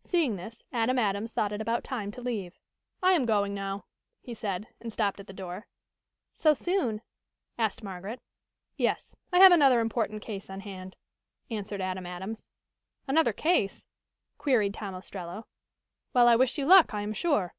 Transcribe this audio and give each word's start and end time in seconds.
Seeing 0.00 0.36
this, 0.36 0.62
Adam 0.70 0.98
Adams 0.98 1.32
thought 1.32 1.50
it 1.50 1.62
about 1.62 1.82
time 1.82 2.10
to 2.10 2.20
leave. 2.20 2.58
"I 3.02 3.12
am 3.14 3.24
going 3.24 3.54
now," 3.54 3.86
he 4.20 4.34
said, 4.34 4.66
and 4.82 4.92
stopped 4.92 5.18
at 5.18 5.26
the 5.26 5.32
door. 5.32 5.66
"So 6.34 6.52
soon?" 6.52 7.00
asked 7.56 7.82
Margaret. 7.82 8.20
"Yes, 8.76 9.16
I 9.32 9.38
have 9.38 9.50
another 9.50 9.80
important 9.80 10.20
case 10.20 10.50
on 10.50 10.60
hand," 10.60 10.94
answered 11.50 11.80
Adam 11.80 12.04
Adams. 12.04 12.46
"Another 13.08 13.32
case?" 13.32 13.86
queried 14.36 14.74
Tom 14.74 14.94
Ostrello. 14.94 15.44
"Well, 16.12 16.28
I 16.28 16.36
wish 16.36 16.58
you 16.58 16.66
luck, 16.66 16.92
I 16.92 17.00
am 17.00 17.14
sure." 17.14 17.54